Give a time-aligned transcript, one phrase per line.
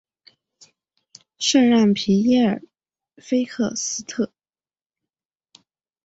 [1.37, 2.63] 圣让皮耶尔
[3.17, 4.33] 菲克斯特。